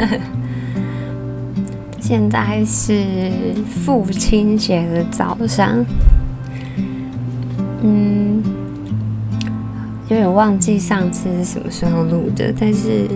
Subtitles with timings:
[2.00, 3.30] 现在是
[3.66, 5.84] 父亲节的早上，
[7.82, 8.42] 嗯，
[10.08, 13.06] 有点忘记上次是什么时候录的，但是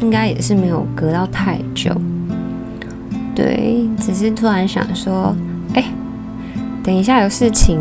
[0.00, 1.90] 应该也是没有隔到太久。
[3.34, 5.34] 对，只是突然想说，
[5.74, 5.84] 哎，
[6.84, 7.80] 等一下有事情，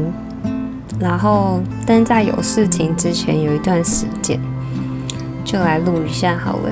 [0.99, 4.39] 然后但在有事情之前有一段时间，
[5.43, 6.71] 就来录一下好了。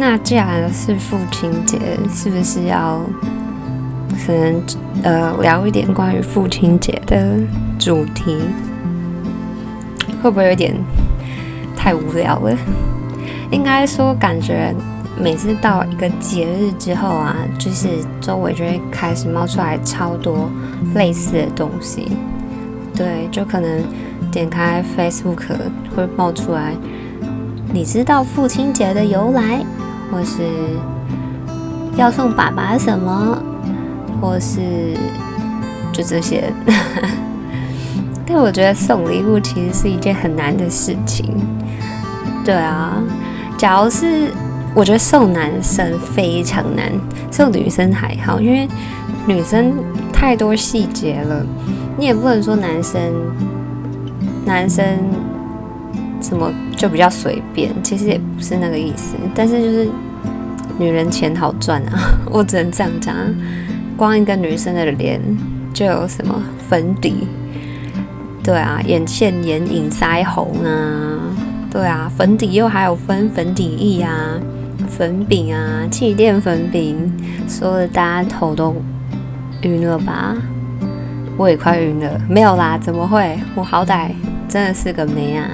[0.00, 1.78] 那既然是父亲节，
[2.10, 3.02] 是不是要
[4.26, 4.62] 可能
[5.02, 7.38] 呃聊一点关于父亲节的
[7.78, 8.38] 主题？
[10.22, 10.74] 会不会有点
[11.76, 12.56] 太无聊了？
[13.50, 14.74] 应该说，感觉
[15.18, 17.86] 每次到一个节日之后啊，就是
[18.22, 20.48] 周围就会开始冒出来超多
[20.94, 22.12] 类似的东西。
[22.94, 23.84] 对，就可能
[24.32, 25.42] 点开 Facebook
[25.94, 26.74] 会冒出来。
[27.70, 29.62] 你知道父亲节的由来，
[30.10, 30.42] 或是
[31.96, 33.38] 要送爸爸什么，
[34.20, 34.60] 或是
[35.92, 36.52] 就这些。
[38.26, 41.34] 但我觉得送礼物其实是一件很难的事情。
[42.44, 42.92] 对啊，
[43.58, 44.28] 假如是
[44.74, 46.92] 我觉得送男生非常难，
[47.30, 48.68] 送女生还好，因为
[49.26, 49.72] 女生
[50.12, 51.44] 太多细节了，
[51.98, 53.00] 你也不能说男生
[54.44, 54.84] 男生。
[56.20, 59.88] 什么就比较随便，其实也不是那个意思，但是就是
[60.78, 61.98] 女人钱好赚啊，
[62.30, 63.14] 我只能这样讲。
[63.96, 65.20] 光一个女生的脸
[65.74, 67.28] 就有什么粉底，
[68.42, 71.20] 对啊，眼线、眼影、腮红啊，
[71.70, 74.40] 对啊，粉底又还有分粉底液啊、
[74.88, 77.12] 粉饼啊、气垫粉饼，
[77.46, 78.74] 说的大家头都
[79.62, 80.34] 晕了吧？
[81.36, 83.38] 我也快晕了，没有啦，怎么会？
[83.54, 84.10] 我好歹
[84.48, 85.46] 真的是个美啊！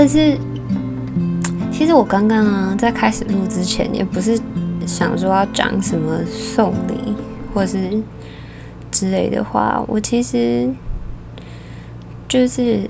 [0.00, 0.34] 但是，
[1.70, 4.40] 其实我刚刚啊，在开始录之前，也不是
[4.86, 7.14] 想说要讲什么送礼
[7.52, 8.02] 或是
[8.90, 9.84] 之类的话。
[9.86, 10.70] 我其实
[12.26, 12.88] 就是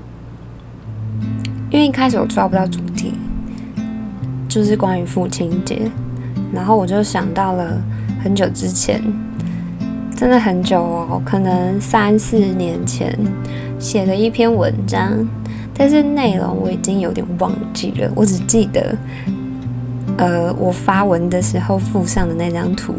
[1.69, 3.13] 因为一开始我抓不到主题，
[4.47, 5.91] 就是关于父亲节，
[6.53, 7.77] 然后我就想到了
[8.23, 9.03] 很久之前，
[10.15, 13.13] 真的很久哦，可能三四年前
[13.77, 15.27] 写的一篇文章。
[15.81, 18.95] 但是内容我已经有点忘记了，我只记得，
[20.15, 22.93] 呃，我发文的时候附上的那张图。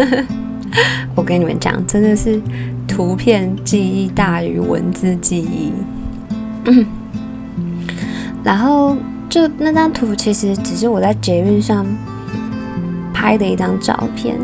[1.14, 2.40] 我跟你们讲，真的是
[2.88, 5.70] 图片记忆大于文字记忆。
[8.42, 8.96] 然后
[9.28, 11.84] 就那张图其实只是我在捷运上
[13.12, 14.38] 拍的一张照片，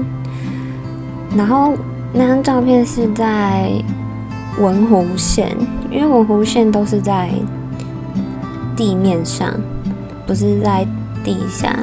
[1.35, 1.73] 然后
[2.13, 3.73] 那张照片是在。
[4.61, 5.57] 文湖线，
[5.93, 7.29] 因为文湖线都是在
[8.75, 9.53] 地面上，
[10.27, 10.87] 不是在
[11.23, 11.79] 地下。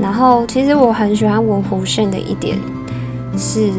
[0.00, 2.58] 然后，其实我很喜欢文湖线的一点
[3.36, 3.70] 是，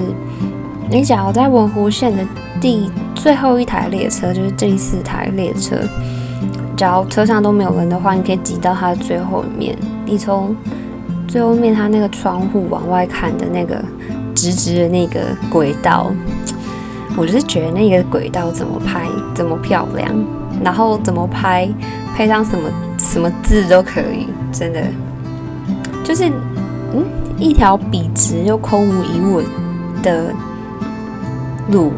[0.89, 2.25] 你只要在文湖线的
[2.61, 5.75] 第最后一台列车，就是这四台列车，
[6.77, 9.77] 只要车上都没有人的话，你可以挤到它的最后面。
[10.05, 10.55] 你从
[11.27, 13.83] 最后面它那个窗户往外看的那个
[14.33, 16.11] 直直的那个轨道。
[17.19, 20.09] 我就是觉得那个轨道怎么拍怎么漂亮，
[20.63, 21.67] 然后怎么拍
[22.15, 24.81] 配上什么什么字都可以，真的
[26.01, 26.29] 就是
[26.93, 27.03] 嗯
[27.37, 29.41] 一条笔直又空无一物
[30.01, 30.33] 的
[31.71, 31.91] 路，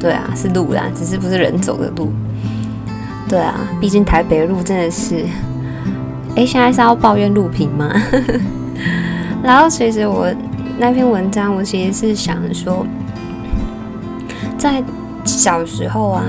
[0.00, 2.12] 对啊是路啦，只是不是人走的路，
[3.28, 5.24] 对啊，毕竟台北路真的是，
[6.34, 7.88] 哎现在是要抱怨路平吗？
[9.44, 10.26] 然后其实我
[10.76, 12.84] 那篇文章我其实是想说。
[14.60, 14.84] 在
[15.24, 16.22] 小时候啊，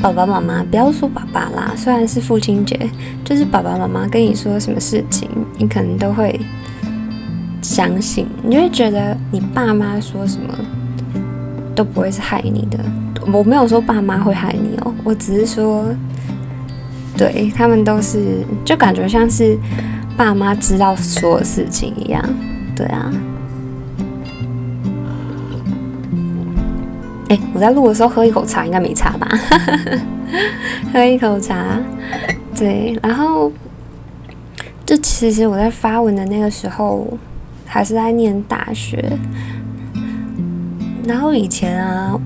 [0.00, 2.78] 爸爸妈妈不要说爸爸啦，虽然是父亲节，
[3.24, 6.38] 就是爸爸妈妈跟你说什么事情，你可能都会
[7.60, 10.54] 相信，你就会觉得你爸妈说什么
[11.74, 12.78] 都不会是害你的。
[13.32, 15.84] 我没有说爸妈会害你哦，我只是说，
[17.16, 19.58] 对他们都是就感觉像是
[20.16, 22.24] 爸妈知道所有事情一样，
[22.76, 23.12] 对啊。
[27.28, 29.28] 哎，我在录的时候喝一口茶，应该没差吧？
[30.92, 31.78] 喝一口茶，
[32.56, 32.98] 对。
[33.02, 33.52] 然后，
[34.86, 37.06] 就其实我在发文的那个时候，
[37.66, 39.12] 还是在念大学。
[41.06, 42.18] 然后以前啊，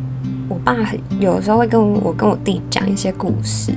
[0.48, 0.76] 我爸
[1.18, 3.72] 有时候会跟我跟我弟讲一些故事，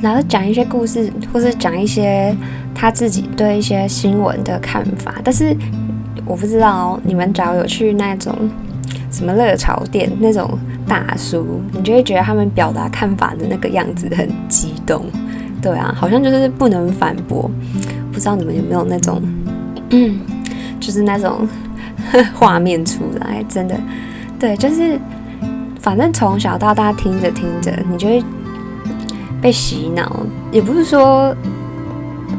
[0.00, 2.32] 然后讲一些故事，或是讲一些
[2.72, 5.16] 他自己对一些新闻的看法。
[5.24, 5.52] 但是
[6.24, 8.32] 我不知道你们只要有去那种。
[9.12, 15.04] 什么热潮店那种大叔，你就会觉得他们表达看法的那个样子很激动，
[15.60, 17.48] 对啊，好像就是不能反驳，
[18.10, 19.22] 不知道你们有没有那种，
[19.90, 20.18] 嗯，
[20.80, 21.46] 就是那种
[22.34, 23.78] 画面出来，真的，
[24.38, 24.98] 对，就是
[25.78, 28.24] 反正从小到大听着听着，你就会
[29.40, 30.24] 被洗脑。
[30.50, 31.34] 也不是说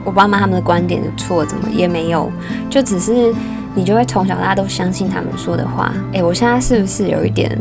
[0.03, 2.31] 我爸妈他们的观点有错，怎么也没有，
[2.69, 3.33] 就只是
[3.75, 5.93] 你就会从小到大都相信他们说的话。
[6.13, 7.57] 诶，我现在是不是有一点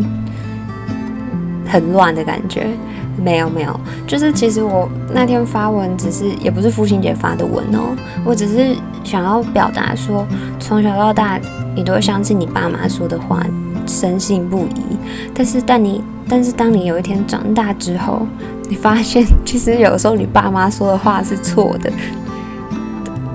[1.67, 2.67] 很乱的感觉？
[3.23, 7.95] 没有没有，就是其实我那天发文只是也不是父亲节发的文哦，
[8.25, 8.75] 我只是
[9.05, 10.27] 想要表达说，
[10.59, 11.39] 从小到大
[11.77, 13.45] 你都会相信你爸妈说的话，
[13.87, 14.97] 深信不疑。
[15.35, 18.27] 但是但你但是当你有一天长大之后，
[18.69, 21.93] 你发现其实有时候你爸妈说的话是错的，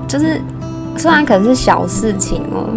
[0.07, 0.41] 就是
[0.97, 2.69] 虽然可能是小事情哦，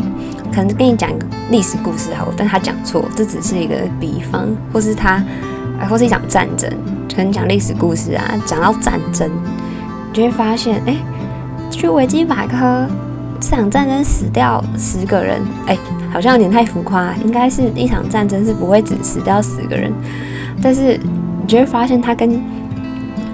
[0.52, 5.22] 可能跟你讲一个历史故事好，但他讲错，这只是一个比方，或是他。
[5.88, 6.70] 或是一场战争，
[7.08, 9.26] 可能讲历史故事啊，讲到战争，
[10.12, 10.94] 你就会发现，哎，
[11.70, 12.86] 去维基百科，
[13.40, 15.78] 这场战争死掉十个人，哎，
[16.12, 19.90] 好像有点太浮夸，应该是一场战争是不会只死掉十个人，
[20.62, 21.00] 但是
[21.40, 22.30] 你就会发现，他跟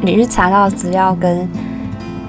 [0.00, 1.48] 你去查到资料跟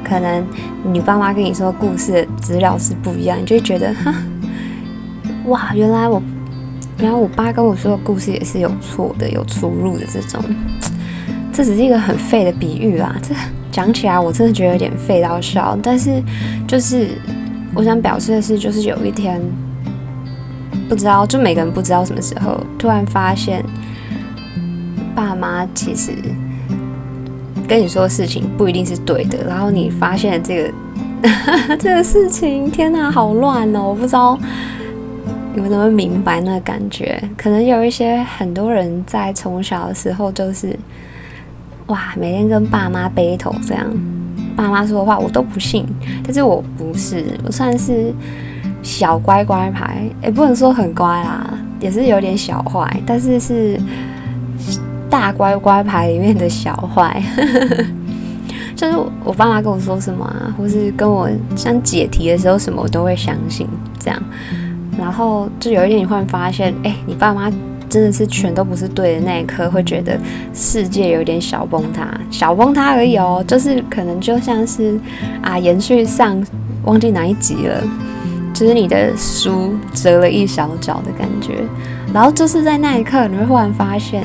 [0.07, 0.45] 可能
[0.83, 4.13] 你爸妈跟你说故事的资料是不一样，你就觉得，哈，
[5.45, 6.21] 哇，原来我。
[6.99, 10.43] 原来我爸跟我说的故事也是有错的、有出入的这种，
[11.53, 13.15] 这只是一个很废的比喻啦。
[13.21, 13.35] 这
[13.71, 15.77] 讲起来我真的觉得有点废到笑。
[15.83, 16.19] 但是
[16.67, 17.09] 就是
[17.75, 19.39] 我想表示的是，就是有一天
[20.89, 23.63] 不知道，就每个人不知道什么时候突然发现，
[25.13, 26.13] 爸妈其实
[27.67, 29.43] 跟你说的事情不一定是对的。
[29.47, 30.73] 然后你发现这个
[31.77, 33.89] 这个事情，天哪，好乱哦！
[33.89, 34.37] 我不知道。
[35.53, 37.19] 你们能不能明白那个感觉？
[37.35, 40.77] 可能有一些很多人在从小的时候就是，
[41.87, 43.91] 哇，每天跟爸妈 battle 这样，
[44.55, 45.83] 爸妈说的话我都不信。
[46.23, 48.13] 但是我不是，我算是
[48.83, 51.49] 小乖乖牌，也不能说很乖啦，
[51.79, 53.81] 也是有点小坏，但是是
[55.09, 57.21] 大乖乖牌里面的小坏。
[58.75, 63.67] 就是我爸妈跟我说什么啊，或是跟我像解题的时候什么，我都会相信
[63.99, 64.23] 这样。
[64.99, 67.51] 然后就有一天，你忽然发现，哎，你爸妈
[67.89, 70.19] 真的是全都不是对的那一刻，会觉得
[70.53, 73.43] 世界有点小崩塌，小崩塌而已哦。
[73.47, 74.99] 就是可能就像是
[75.41, 76.39] 啊，延续上
[76.83, 77.81] 忘记哪一集了，
[78.53, 81.63] 就是你的书折了一小角的感觉。
[82.13, 84.23] 然后就是在那一刻，你会忽然发现，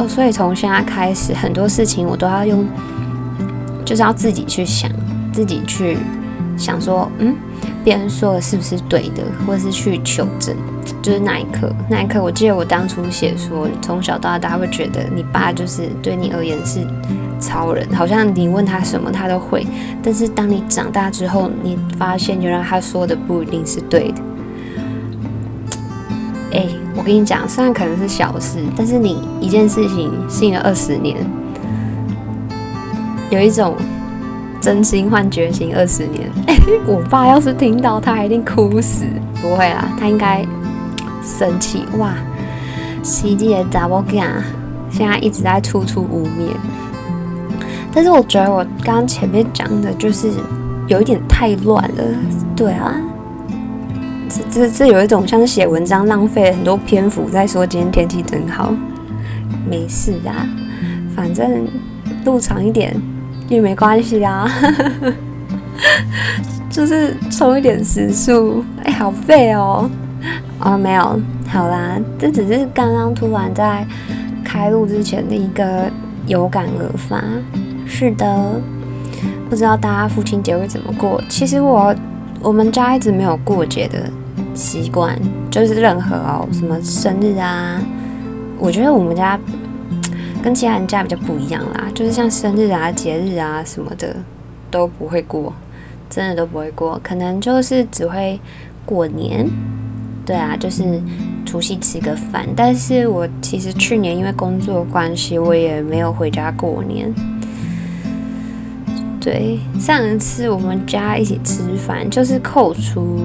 [0.00, 2.66] 哦，所以从现在开始，很多事情我都要用，
[3.84, 4.90] 就是要自己去想，
[5.30, 5.98] 自己去
[6.56, 7.36] 想说，嗯。
[7.82, 10.54] 别人说的是不是对的，或是去求证，
[11.00, 16.80] 就是那一刻，那一刻，我记得我当初写说，从小到大，会觉得你爸就是对你而言是
[17.38, 19.66] 超人，好像你问他什么他都会。
[20.02, 24.20] 但是当你长大之后，你发现原来他说的不一定是对的。
[27.10, 31.16] 我跟你讲，虽然可能是小事，但是你一件事情信了二十年，
[33.30, 33.74] 有一种。
[34.60, 36.30] 真心换决心二十年，
[36.86, 39.06] 我爸要是听到，他一定哭死。
[39.40, 40.46] 不会啦，他应该
[41.22, 42.12] 生气哇！
[43.02, 44.42] 西季的 double gang
[44.90, 46.50] 现在一直在处处污蔑，
[47.90, 50.30] 但是我觉得我刚刚前面讲的就是
[50.86, 52.04] 有一点太乱了。
[52.54, 52.94] 对啊，
[54.30, 58.72] 这这这有一种像是写文章浪费了很多篇幅在说今天天气真好。
[59.68, 60.48] 没事啊，
[61.14, 61.66] 反正
[62.24, 62.96] 路长一点。
[63.48, 64.48] 也没关系啊，
[66.70, 68.64] 就是充一点时速。
[68.84, 69.90] 哎，好废哦！
[70.60, 73.84] 哦，没有，好啦，这只是刚刚突然在
[74.44, 75.90] 开录之前的一个
[76.28, 77.20] 有感而发。
[77.84, 78.60] 是的，
[79.48, 81.20] 不知道大家父亲节会怎么过？
[81.28, 81.92] 其实我
[82.40, 84.08] 我们家一直没有过节的
[84.60, 85.18] 习惯，
[85.50, 87.82] 就是任何哦，什么生日啊，
[88.58, 89.40] 我觉得我们家。
[90.42, 94.16] 跟其他人家比较不一样啦，就是像生日啊、节日啊什么的
[94.70, 95.52] 都不会过，
[96.08, 98.40] 真的都不会过，可能就是只会
[98.86, 99.46] 过年。
[100.24, 100.98] 对啊，就是
[101.44, 102.48] 除夕吃个饭。
[102.56, 107.12] 但是我其实去年因为工作关系，我也没有回家过年。
[109.20, 113.18] 对，上一次我们家一起吃饭，就是扣除。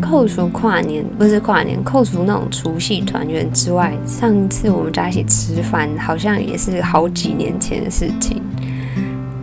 [0.00, 8.42] 扣除跨年不是跨年，扣除那种除夕团圆之外，上一次我们家一起吃饭，好像也是好几年前的事情。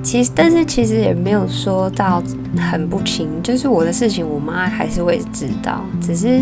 [0.04, 2.24] 其实，但是其实也没有说到
[2.58, 6.42] 很不亲，就是我的事情，我妈还是会知道，只是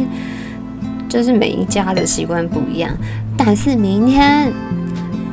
[1.09, 2.91] 就是每一家的习惯不一样。
[3.37, 4.51] 但是明天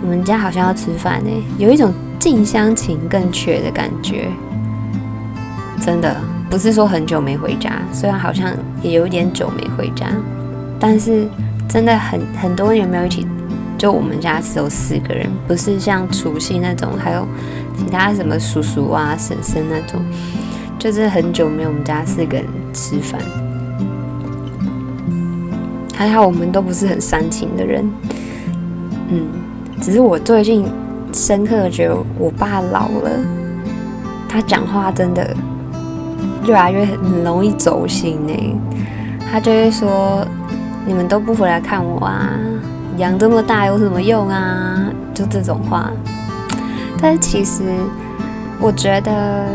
[0.02, 4.28] 我们家好像要吃饭呢，有一种近乡情更怯的感觉。
[5.84, 6.16] 真的
[6.52, 10.06] 不是说很久没回家，虽然好像也有点久没回家，
[10.78, 11.26] 但是
[11.66, 13.26] 真的很很多年没有一起。
[13.78, 17.26] 就我们家只有四个人，不是像除夕那种，还有
[17.74, 19.98] 其他什么叔叔啊、婶婶那种，
[20.78, 23.18] 就是很久没有我们家四个人吃饭。
[25.96, 27.90] 还好我们都不是很煽情的人，
[29.08, 29.26] 嗯，
[29.80, 30.66] 只是我最近
[31.14, 33.10] 深刻觉得我爸老了，
[34.28, 35.34] 他讲话真的
[36.46, 38.60] 越来越很容易走心呢。
[39.30, 40.26] 他就会说
[40.86, 42.30] ：“你们都不回来看我啊。”
[42.98, 44.84] 养这么大有什么用啊？
[45.14, 45.90] 就这种话。
[47.00, 47.62] 但是其实，
[48.60, 49.46] 我觉得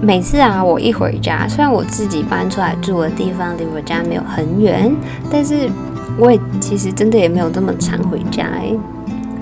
[0.00, 4.94] 每次啊，我一回家，虽然我自己搬出来住的地方离我家没有很远，
[5.30, 5.70] 但是
[6.18, 8.44] 我也其实真的也没有这么常回家。
[8.44, 8.72] 哎，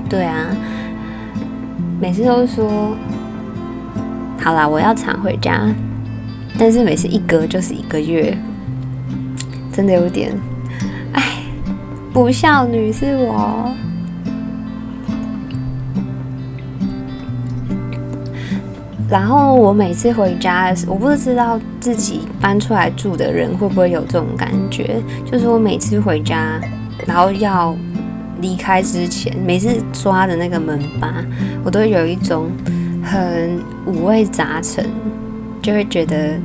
[0.09, 0.47] 对啊，
[2.01, 2.95] 每次都说
[4.49, 5.61] 好啦，我要常回家，
[6.59, 8.35] 但是每次一隔就是一个月，
[9.71, 10.33] 真的有点。
[11.13, 11.23] 哎
[12.15, 13.71] 不孝女是我，
[19.11, 26.59] 然后我每次回家的时，我不知道自己搬出来住的人会不会有这种感觉，就是我每次回家，
[27.07, 27.77] 然后要
[28.41, 31.23] 离开之前，每次抓的那个门把，
[31.63, 32.51] 我都有一种
[33.09, 34.85] 很五味杂陈，
[35.63, 36.39] 就会觉得。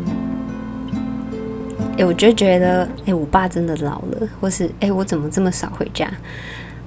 [1.95, 6.11] 哎，我就觉得，哎，我爸真的老了，或是，哎，我怎么这么少回家，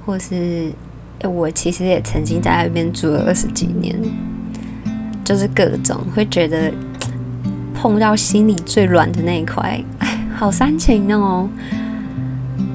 [0.05, 0.73] 或是，
[1.21, 3.97] 哎，我其实也曾经在那边住了二十几年，
[5.25, 6.73] 就是各种会觉得
[7.73, 11.49] 碰到心里最软的那一块，哎， 好煽情哦。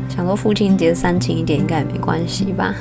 [0.08, 2.74] 想说父亲节煽情一点应该也没关系吧？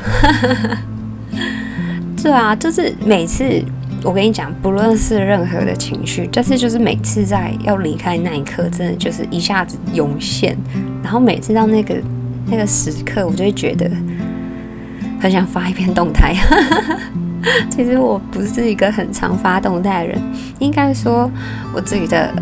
[2.23, 3.61] 对啊，就是每次。
[4.03, 10.57] 我跟你讲，不论是任何的情绪，但是就是每次在要离开那一刻，真的就是一下子涌现，
[11.03, 11.97] 然后每次到那个
[12.47, 13.91] 那个时刻，我就会觉得
[15.21, 16.35] 很想发一篇动态。
[17.71, 20.23] 其实我不是一个很常发动态的人，
[20.59, 21.31] 应该说
[21.75, 22.33] 我自己的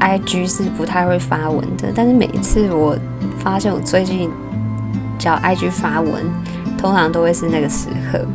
[0.00, 2.96] IG 是不太会发文的，但是每一次我
[3.38, 4.30] 发现我最近
[5.18, 6.24] 叫 IG 发文，
[6.78, 8.26] 通常都会是那个时刻。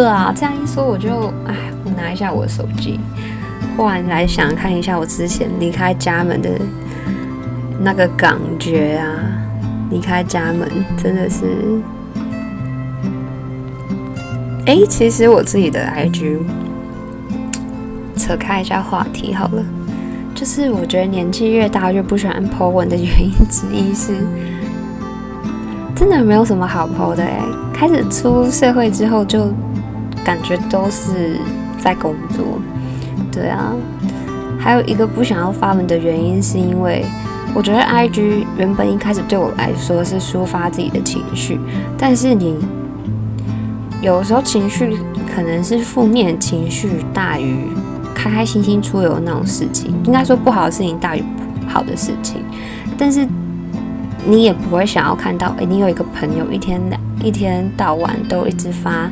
[0.00, 1.54] 对啊，这样一说我就哎。
[1.84, 2.98] 我拿一下我的手机，
[3.76, 6.48] 忽然来想看一下我之前离开家门的
[7.80, 9.06] 那个感觉啊！
[9.90, 10.66] 离开家门
[10.96, 11.80] 真的是……
[14.64, 16.38] 哎，其实我自己的 IG
[18.16, 19.62] 扯开一下话题好了，
[20.34, 24.14] 就是我觉得年纪越大越不喜欢 po 文的原因之一是，
[25.94, 27.40] 真的没有什么好 po 的哎。
[27.72, 29.50] 开始出社会之后，就
[30.24, 31.36] 感觉都是。
[31.82, 32.44] 在工作，
[33.32, 33.72] 对啊，
[34.58, 37.02] 还有一个不想要发文的原因，是因为
[37.54, 41.58] 我觉得 I G 原本一开始对我来说是抒发自己的情绪，
[41.96, 42.58] 但是你
[44.02, 44.98] 有时候情绪
[45.34, 47.68] 可能是负面情绪大于
[48.14, 51.24] 开开心心出游那种事情，应该说不好的事情大于
[51.66, 52.44] 好的事情，
[52.98, 53.26] 但是
[54.26, 56.78] 你也不会想要看到，哎，你有一个朋友一天
[57.24, 59.10] 一天到晚都一直发，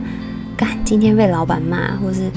[0.59, 2.31] 干今天被老板骂，或是。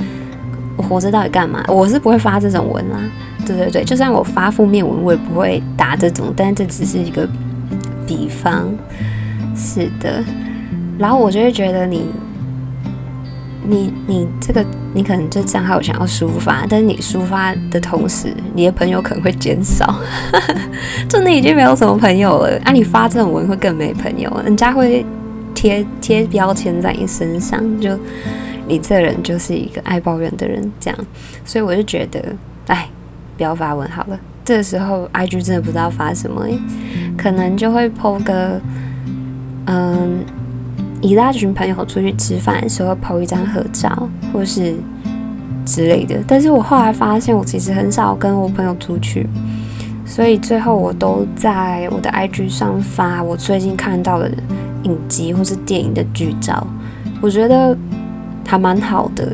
[0.78, 1.64] 我活着到底干嘛？
[1.68, 2.98] 我是不会发这种文啦。
[3.46, 6.34] 对对对，就算我发负面文，我也不会打这种。
[6.36, 7.28] 但这只是一个
[8.08, 8.74] 比方。
[9.54, 10.24] 是的。
[10.98, 12.06] 然后我就会觉得你，
[13.68, 19.94] 你你这个，你可能就账号想要抒发，但是你抒发的同时，你的朋友可能会减少。
[21.10, 25.06] 就你已经没有什么朋友了，啊，你发这种文会更没朋友，人家会
[25.54, 27.98] 贴贴标签在你身上，就。
[28.68, 30.98] 你这人就是一个爱抱怨的人，这样，
[31.44, 32.24] 所以我就觉得，
[32.68, 32.88] 哎，
[33.36, 34.18] 不要发文好了。
[34.46, 36.46] 这时候，IG 真的不知道发什么，
[37.18, 38.62] 可能就会 po 个，
[39.66, 40.24] 嗯，
[41.02, 44.76] 一大群朋友出去吃饭的时候 po 一张合照，或是
[45.66, 46.24] 之类的。
[46.26, 49.28] 但是我后来发现，我其实很少跟我朋友出去，
[50.06, 54.38] 所以最后我都在我的 IG 上发我最近看到的人
[54.84, 56.66] 影集或是电影的剧照。
[57.22, 57.78] 我觉得。
[58.44, 59.32] 还蛮好的，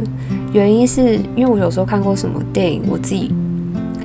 [0.54, 3.34] 原因是因为我有时候看过什么电影，我自己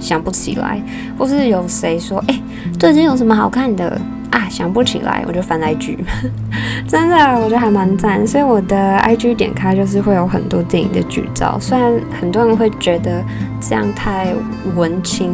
[0.00, 0.80] 想不起来，
[1.18, 2.40] 或是有谁说，哎，
[2.78, 5.98] 最近有什么好看的啊，想不起来，我就翻 IG，
[6.88, 8.26] 真的，我觉得还蛮赞。
[8.26, 13.22] 所以我的 IG 点开就是会有很多电影的剧照，虽然很多人会觉得
[13.60, 14.32] 这样太
[14.74, 15.30] 文青，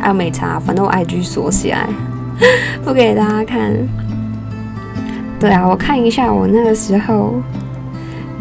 [0.00, 1.86] 啊没差，反正我 IG 锁起来，
[2.82, 3.76] 不给大家看。
[5.46, 7.34] 对啊，我看一下我那个时候。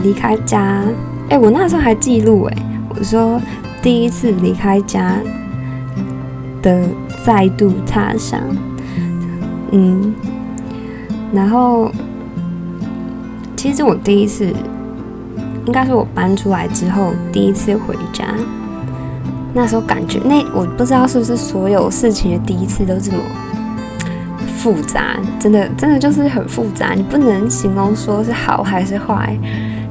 [0.04, 0.84] 离开家，
[1.30, 2.58] 哎，我那时候还记录，哎，
[2.90, 3.42] 我说
[3.82, 5.16] 第一次离开家
[6.62, 6.84] 的
[7.26, 8.42] 再度踏上，
[9.72, 10.14] 嗯，
[11.32, 11.90] 然后
[13.56, 14.54] 其实我第一次，
[15.66, 18.26] 应该是我搬出来之后第一次回家，
[19.54, 23.20] 那时候感觉那我不知道是不是所有事情的第一次都这么。
[24.66, 29.38] 复杂，真的，真的就是很复杂，你不能形容说是好还是坏，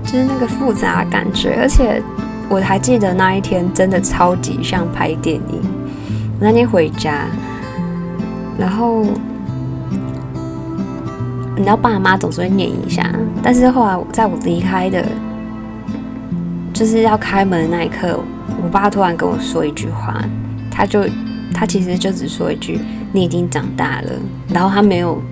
[0.02, 1.56] 就是那个复杂感觉。
[1.60, 2.02] 而且
[2.48, 5.62] 我还记得那一天真的超级像拍电影。
[6.40, 7.26] 那天回家，
[8.58, 9.04] 然后
[11.54, 13.08] 你知道爸妈总是会念一下，
[13.44, 15.06] 但是后来在我离开的，
[16.72, 18.18] 就是要开门那一刻，
[18.60, 20.20] 我爸突然跟我说一句话，
[20.68, 21.04] 他就
[21.54, 22.80] 他其实就只说一句。
[23.14, 24.10] 你已经长大了，
[24.48, 25.22] 然后他没有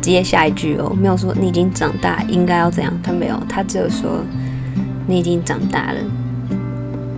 [0.00, 4.24] 接下一句哦，没有说你已经长大应该要怎样，他没有，他只有说
[5.08, 5.98] 你已经长大了，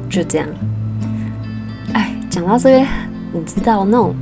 [0.08, 0.48] 就这样。
[1.92, 2.86] 哎，讲到这边，
[3.34, 4.14] 你知道那种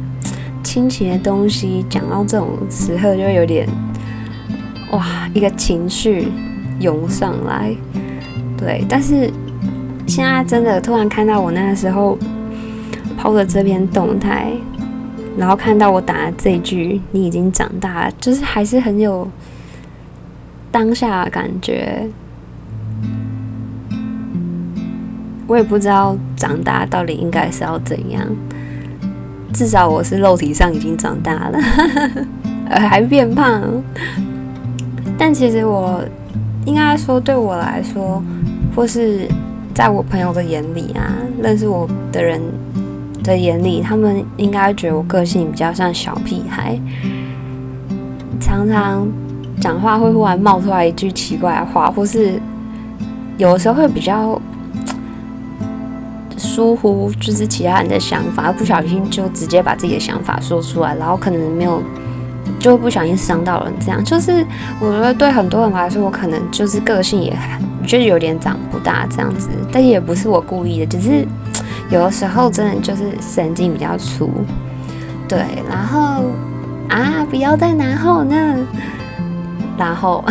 [0.64, 3.68] 亲情的东西，讲到这种时候就有点
[4.90, 6.32] 哇，一个情绪
[6.80, 7.72] 涌上来。
[8.58, 9.30] 对，但是
[10.08, 12.18] 现在真的突然看到我那个时候
[13.16, 14.50] 抛的这篇动态。
[15.36, 19.26] 然后看到我打的这一句“你已经长大了”，就是还是很有
[20.70, 22.08] 当下感觉。
[25.46, 28.26] 我也不知道长大到底应该是要怎样，
[29.52, 31.58] 至少我是肉体上已经长大了，
[32.70, 33.62] 还变胖。
[35.18, 36.02] 但其实我
[36.64, 38.22] 应该说，对我来说，
[38.74, 39.28] 或是
[39.74, 41.12] 在我朋友的眼里啊，
[41.42, 42.40] 认识我的人。
[43.22, 46.78] 的眼里，他们应该觉得我个性比较像小屁孩，
[48.40, 49.06] 常常
[49.60, 52.40] 讲话会忽然冒出来一句奇怪的话，或是
[53.38, 54.40] 有时候会比较
[56.36, 61.82] 疏忽，就是其他人的想法，不小心就直接把自己的想法说出来，然后可能没有，
[62.58, 63.72] 就不小心伤到人。
[63.80, 64.44] 这样就是
[64.80, 67.36] 我觉得对很多人来说，我可能就是个性也
[67.86, 71.26] 就是有点长不大这样子，但也不是我故意的，只是。
[71.92, 74.30] 有的时候真的就是神经比较粗，
[75.28, 76.24] 对，然后
[76.88, 78.34] 啊，不要再然后呢，
[79.76, 80.24] 然后，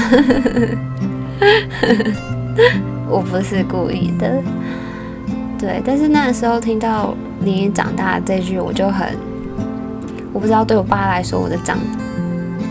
[3.07, 4.41] 我不是故意的，
[5.59, 9.09] 对，但是那个时候听到你长大这句，我就很，
[10.33, 11.77] 我不知道对我爸来说，我的长，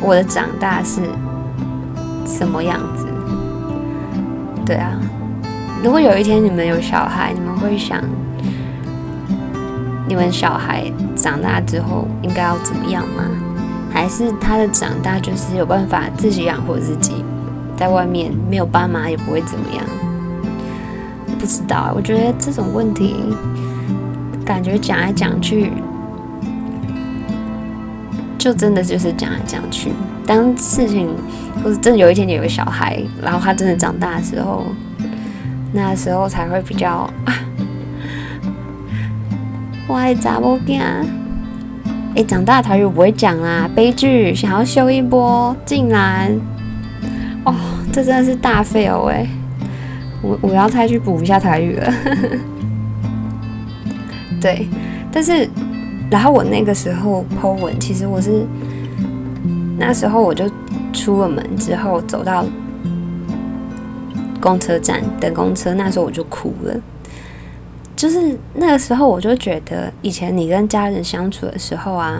[0.01, 1.01] 我的长大是
[2.27, 3.07] 什么样子，
[4.67, 4.99] 对啊，
[5.81, 8.03] 如果有一天你们有小孩，你们会想。
[10.11, 13.23] 你们小孩长大之后应该要怎么样吗？
[13.93, 17.25] 还是他的长大就是有办法自己养活自己，
[17.77, 19.85] 在外面没有爸妈也不会怎么样？
[21.39, 23.15] 不知道，我觉得这种问题
[24.45, 25.71] 感觉讲来讲去，
[28.37, 29.93] 就真的就是讲来讲去。
[30.27, 31.09] 当事情
[31.63, 34.67] 或者真的有一天你有个小孩，然后他真的长大的时候，
[35.73, 37.09] 那时候才会比较。
[39.91, 40.81] 我爱查某囝，
[42.15, 46.31] 哎，长大台语不会讲啦，悲剧，想要修一波，竟然，
[47.45, 47.53] 哦，
[47.93, 49.27] 这真的是大废哦哎，
[50.23, 51.93] 我我要再去补一下台语了，
[54.41, 54.69] 对，
[55.11, 55.51] 但是，
[56.09, 58.47] 然后我那个时候剖文，其实我是
[59.77, 60.49] 那时候我就
[60.93, 62.45] 出了门之后走到
[64.41, 66.77] 公车站等公车，那时候我就哭了。
[68.01, 72.19] 就是那个时候，我就觉得以前你跟家人相处的时候啊，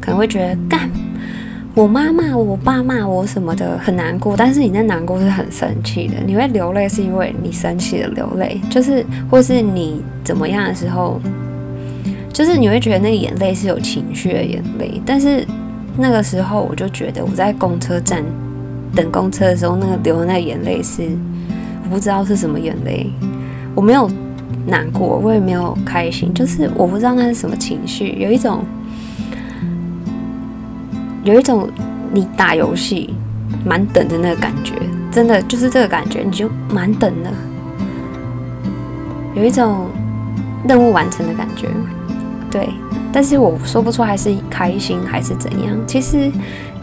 [0.00, 0.90] 可能会觉得干
[1.72, 11.20] 我妈骂我爸骂我什么的很难过，但是你那难过是很生气的，你会流泪是因为你生气的流泪，就是或是你怎么样的时候，
[12.32, 15.46] 就是你会觉得那个眼泪是有情绪的眼泪，但是
[15.96, 18.24] 那个时候我就觉得我在公车站
[18.96, 21.08] 等公车的时候，那个流的那个眼泪是
[21.84, 23.08] 我不知道是什么眼泪，
[23.76, 24.10] 我没有。
[24.66, 28.64] 难过，我也没有开心，就是我不知道那是什么情绪，有一种，
[31.24, 31.68] 有一种
[32.12, 33.14] 你打游戏
[33.64, 34.74] 满等的那个感觉，
[35.10, 37.30] 真的就是这个感觉，你就满等的，
[39.34, 39.88] 有一种
[40.68, 41.66] 任务完成的感觉，
[42.50, 42.68] 对，
[43.12, 46.30] 但是我说不出还是开心还是怎样，其实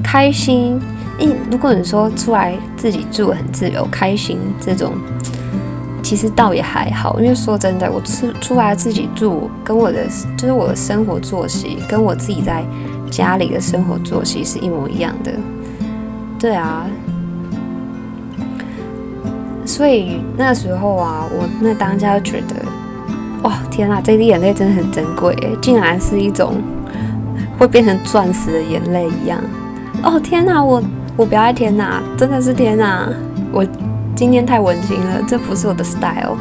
[0.04, 0.80] 开心，
[1.18, 4.94] 因如果你说出来自己住很自由，开心这种。
[6.10, 12.66] 其实倒也还好，因为说真的，我出出来自己住，跟我的就是我的生活作息，跟我自己在
[13.12, 15.32] 家里的生活作息是一模一样的。
[16.40, 16.84] 对啊，
[19.68, 22.56] 所以那时候啊，我那当家觉得
[23.44, 26.56] 哇，天啊，这滴眼泪真的很珍贵，竟然是一种
[27.60, 29.40] 会变成钻石的眼泪一样。
[30.02, 30.82] 哦，天哪，我
[31.16, 33.08] 我不爱天哪，真的是天哪，
[33.52, 33.64] 我
[34.20, 36.36] 今天太温馨了，这不是我的 style。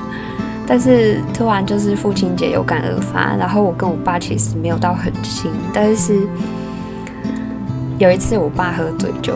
[0.67, 6.27] 但是突然就是父亲节有感而发，然后我跟我爸其实没有到很亲，但是
[7.97, 9.35] 有一次我爸喝醉酒，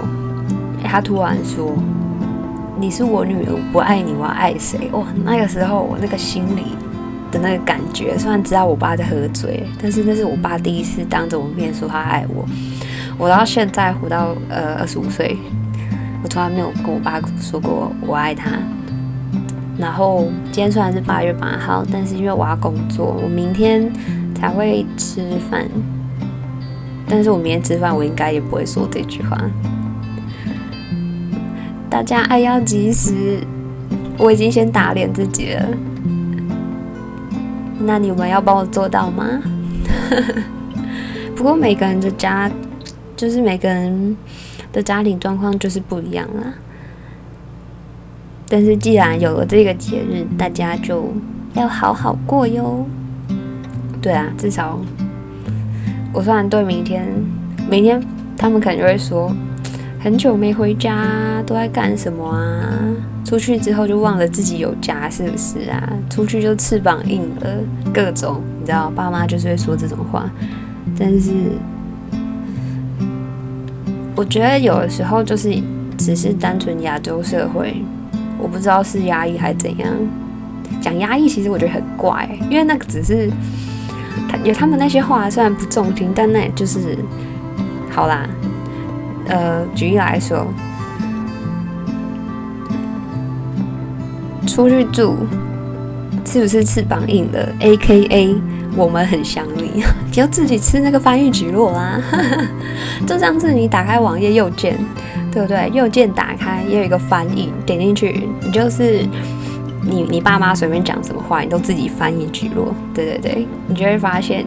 [0.82, 1.72] 他突然说
[2.80, 6.76] ：“你是我女儿，我不爱你，我要爱谁？”哇，那个时候我那个心里
[7.30, 12.44] 的那个感觉，虽然知道我爸在喝醉，但是那是我爸第一次当着我面说他爱我。
[13.16, 15.38] 我到现在活到呃二十五岁，
[16.22, 18.50] 我从来没有跟我爸说过我爱他。
[19.78, 23.90] 然后今天虽然是八月八号，但是因为我要工作，我明天
[24.34, 25.66] 才会吃饭。
[27.08, 29.36] 但是我明天吃饭，我应该也不会说这句话。
[31.90, 33.38] 大家爱要及时，
[34.18, 35.66] 我已经先打脸自己了。
[37.80, 39.24] 那你们要帮我做到吗？
[41.34, 42.50] 不过每个人的家，
[43.16, 44.16] 就是每个人
[44.72, 46.54] 的家庭状况就是不一样啦。
[48.48, 51.12] 但是既然有了这个节日，大家就
[51.54, 52.86] 要好好过哟。
[54.00, 54.78] 对啊，至少
[56.12, 57.06] 我虽然对明天，
[57.70, 58.02] 明天
[58.36, 59.32] 他们可能就会说，
[60.00, 61.06] 很久没回家，
[61.46, 62.68] 都在干什么啊？
[63.24, 65.90] 出去之后就忘了自己有家，是不是啊？
[66.10, 67.48] 出去就翅膀硬了，
[67.94, 70.30] 各种你知道，爸妈就是会说这种话。
[70.98, 71.30] 但是
[74.22, 75.52] 我觉得有的时候就是
[75.98, 77.82] 只是单纯亚洲社会。
[78.38, 79.88] 我不知道是压抑还是怎样，
[80.80, 83.28] 讲压抑其实我觉得很怪，因为那个只是
[84.28, 86.96] 他有他们那些话虽然不中听，但那也就是
[87.90, 88.28] 好啦。
[89.26, 90.46] 呃，举例来说，
[94.46, 95.16] 出去住
[96.24, 98.36] 是不是翅膀硬了？A K A
[98.76, 99.82] 我们很想你，
[100.12, 102.00] 就自己吃那个翻译举落啦。
[103.06, 104.78] 就像是你打开网页右键。
[105.32, 105.70] 对不对？
[105.72, 108.98] 右键打开，也有一个翻译，点进去，你就是
[109.80, 112.74] 你你爸妈随便讲什么话，你都自己翻译举落。
[112.92, 114.44] 对对对，你就会发现，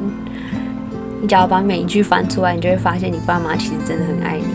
[1.20, 4.46] 你只要把每一句翻出来，你就会发现你爸妈其实真的很爱你。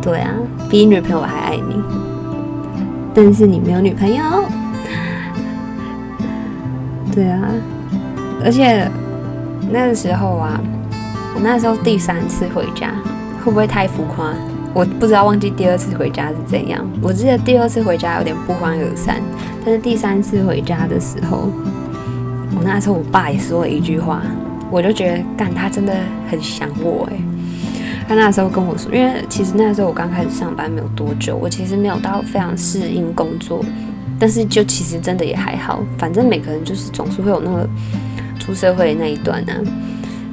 [0.00, 0.30] 对啊，
[0.70, 1.76] 比你女朋友还爱你。
[3.12, 4.24] 但是你没有女朋友。
[7.14, 7.42] 对啊，
[8.44, 8.88] 而且
[9.70, 10.60] 那个时候啊，
[11.34, 12.92] 我那时候第三次回家，
[13.44, 14.32] 会不会太浮夸？
[14.72, 16.86] 我不知道忘记第二次回家是怎样。
[17.00, 19.22] 我记得第二次回家有点不欢而散，
[19.64, 21.48] 但是第三次回家的时候，
[22.54, 24.22] 我那时候我爸也说了一句话，
[24.70, 25.94] 我就觉得干他真的
[26.30, 27.20] 很想我诶。
[28.06, 33.64] 他那时候跟我说，因为其实那时候我刚开始上班没有多久，我其实没有到非常适应工作，
[34.18, 37.68] 但是就其实真的也还好，反正每个人就是总是会有那个
[38.46, 39.52] 出社会那一段呢。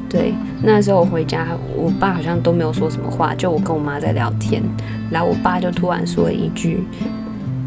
[0.08, 4.62] 对，那时候我回家，我爸好像都没有说什么话，就我跟我妈在聊天，
[5.10, 6.84] 然后我爸就突然说了一句：“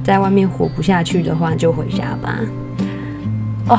[0.04, 2.38] 在外面活不下去的话，就回家吧。”
[3.68, 3.78] 哦，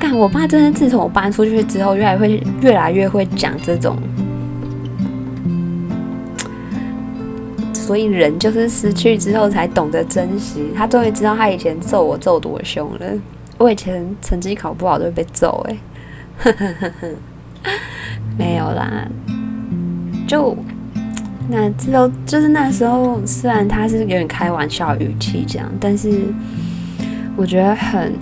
[0.00, 0.16] 干！
[0.16, 3.98] 我爸真的自从我搬出去之后，越来会越来越会讲这种，
[7.74, 10.70] 所以人就是失去之后才懂得珍惜。
[10.74, 13.06] 他终于知道他以前揍我揍多凶了。
[13.58, 15.76] 我以前成绩考不好都会被揍，哎，
[16.38, 17.08] 呵呵呵呵。
[18.36, 19.08] 没有啦，
[20.26, 20.56] 就
[21.48, 26.24] 那之后就是那时候，虽然他是有点开玩笑语气这样，但是
[27.36, 28.12] 我觉得很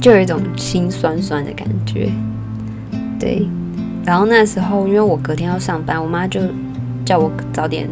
[0.00, 2.10] 就有一种心酸酸的感觉。
[3.18, 3.48] 对，
[4.04, 6.40] 然后那时候因为我隔天要上班，我妈就
[7.04, 7.88] 叫我早点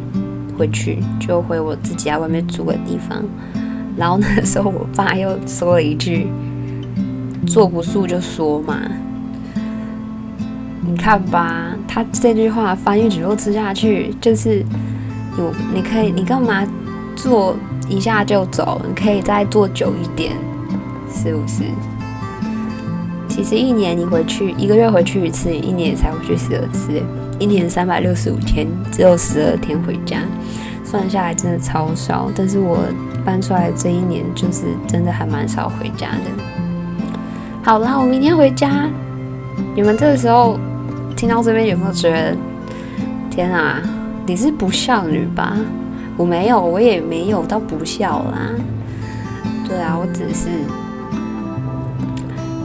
[0.57, 3.25] 回去，就回我自己在外面住的地方。
[3.97, 6.29] 然后那时候我爸又说了一句
[7.47, 8.79] ：“坐不住就说嘛。”
[10.89, 14.65] 你看吧，他这句话翻译之后吃下去，就是
[15.37, 16.65] 有你可以，你干嘛
[17.17, 17.57] 做
[17.89, 18.81] 一下就走？
[18.87, 20.33] 你可以再做久一点，
[21.13, 21.65] 是不是？
[23.29, 27.03] 其实一年你回去一个月回去一次，一年才回去十二次，
[27.39, 30.21] 一年三百六十五天，只有十二天回家，
[30.85, 32.31] 算下来真的超少。
[32.35, 32.79] 但是我
[33.27, 36.31] 搬出来这一年，就是真的还蛮少回家的。
[37.63, 38.89] 好啦，我明天回家，
[39.75, 40.59] 你们这个时候。
[41.17, 42.37] 听到这边有没有觉得，
[43.31, 43.81] 天啊，
[44.27, 45.57] 你是不孝女吧？
[46.15, 48.51] 我没有，我也没有到不孝啦。
[49.67, 50.51] 对啊，我只是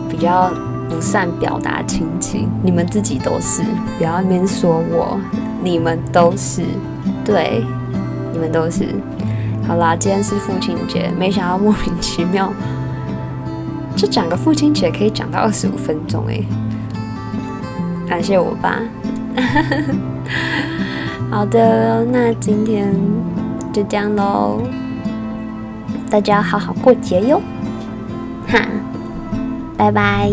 [0.09, 0.51] 比较
[0.89, 2.49] 不善表达亲情。
[2.61, 3.63] 你们自己都是，
[3.97, 5.17] 不要那边说我，
[5.63, 6.63] 你们都是，
[7.23, 7.63] 对，
[8.33, 8.89] 你们都是。
[9.67, 12.51] 好啦，今天是父亲节，没想到莫名其妙。
[13.95, 16.43] 这讲个父亲节可以讲到二十五分钟哎，
[18.07, 18.79] 感谢我爸。
[21.29, 22.93] 好的，那今天
[23.71, 24.61] 就这样喽，
[26.09, 27.41] 大家好好过节哟，
[28.47, 28.59] 哈，
[29.77, 30.31] 拜拜。